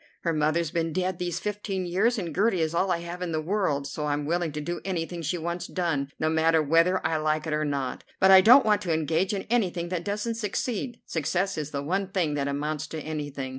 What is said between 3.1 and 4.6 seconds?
in the world, so I'm willing to